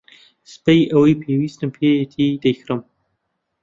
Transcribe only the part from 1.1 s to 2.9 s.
پێویستم پێیەتی دەیکڕم.